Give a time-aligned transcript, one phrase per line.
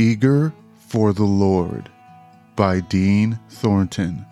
[0.00, 0.50] Eager
[0.88, 1.90] for the Lord
[2.56, 4.24] by Dean Thornton.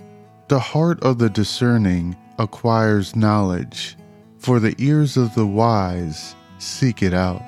[0.48, 3.94] The heart of the discerning acquires knowledge,
[4.38, 7.42] for the ears of the wise seek it out.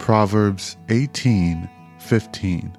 [0.00, 1.70] Proverbs 18
[2.00, 2.76] 15.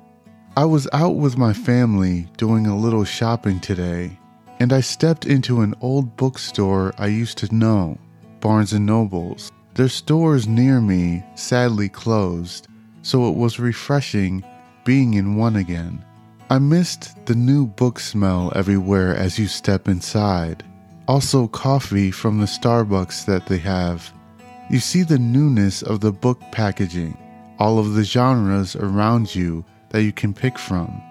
[0.57, 4.19] I was out with my family doing a little shopping today,
[4.59, 7.97] and I stepped into an old bookstore I used to know,
[8.41, 9.53] Barnes and Nobles.
[9.75, 12.67] Their stores near me sadly closed,
[13.03, 14.43] so it was refreshing
[14.83, 16.03] being in one again.
[16.49, 20.63] I missed the new book smell everywhere as you step inside.
[21.07, 24.13] Also, coffee from the Starbucks that they have.
[24.69, 27.17] You see the newness of the book packaging,
[27.59, 31.01] all of the genres around you that you can pick from.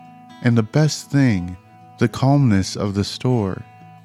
[0.43, 1.57] And the best thing,
[1.99, 3.63] the calmness of the store.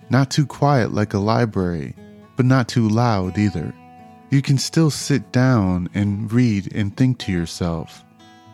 [0.10, 1.96] Not too quiet like a library,
[2.36, 3.74] but not too loud either.
[4.30, 8.04] You can still sit down and read and think to yourself.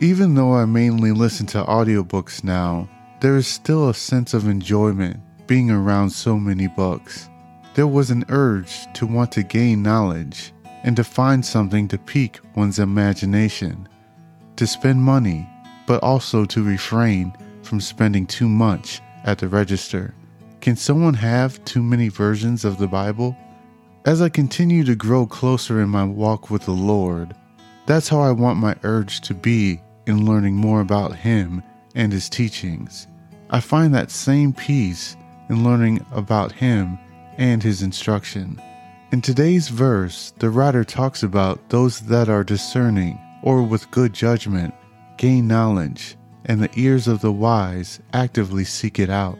[0.03, 5.19] Even though I mainly listen to audiobooks now, there is still a sense of enjoyment
[5.45, 7.29] being around so many books.
[7.75, 12.39] There was an urge to want to gain knowledge and to find something to pique
[12.55, 13.87] one's imagination,
[14.55, 15.47] to spend money,
[15.85, 20.15] but also to refrain from spending too much at the register.
[20.61, 23.37] Can someone have too many versions of the Bible?
[24.05, 27.35] As I continue to grow closer in my walk with the Lord,
[27.85, 29.79] that's how I want my urge to be
[30.11, 31.63] in learning more about Him
[31.95, 33.07] and His teachings.
[33.49, 35.17] I find that same peace
[35.49, 36.99] in learning about Him
[37.37, 38.61] and His instruction.
[39.11, 44.73] In today's verse, the writer talks about those that are discerning or with good judgment
[45.17, 49.37] gain knowledge, and the ears of the wise actively seek it out.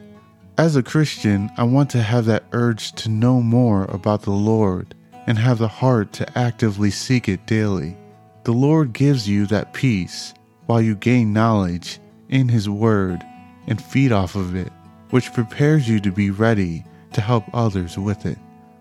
[0.58, 4.94] As a Christian, I want to have that urge to know more about the Lord
[5.26, 7.98] and have the heart to actively seek it daily.
[8.44, 10.34] The Lord gives you that peace
[10.66, 13.24] while you gain knowledge in His Word
[13.68, 14.72] and feed off of it,
[15.10, 18.38] which prepares you to be ready to help others with it.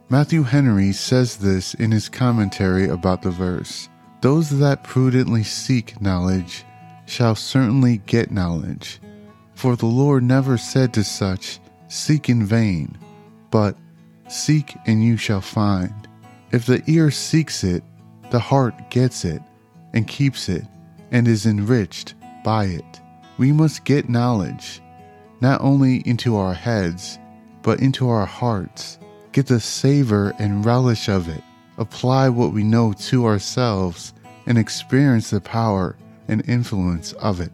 [0.09, 3.89] Matthew Henry says this in his commentary about the verse
[4.23, 6.65] Those that prudently seek knowledge
[7.07, 9.01] shall certainly get knowledge.
[9.55, 12.97] For the Lord never said to such, Seek in vain,
[13.51, 13.77] but
[14.31, 15.93] Seek and you shall find.
[16.53, 17.83] If the ear seeks it,
[18.31, 19.43] the heart gets it
[19.93, 20.65] and keeps it
[21.11, 23.01] and is enriched by it.
[23.39, 24.81] We must get knowledge,
[25.41, 27.19] not only into our heads,
[27.63, 28.99] but into our hearts.
[29.33, 31.43] Get the savor and relish of it.
[31.79, 34.13] Apply what we know to ourselves
[34.47, 35.97] and experience the power
[36.29, 37.53] and influence of it.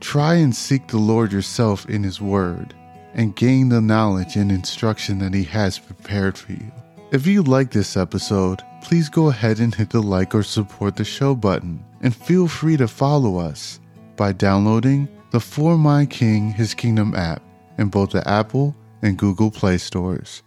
[0.00, 2.74] Try and seek the Lord yourself in His Word
[3.14, 6.72] and gain the knowledge and instruction that He has prepared for you.
[7.10, 11.04] If you like this episode, please go ahead and hit the like or support the
[11.04, 13.80] show button and feel free to follow us
[14.16, 17.40] by downloading the For My King His Kingdom app
[17.78, 20.42] in both the Apple and Google Play stores.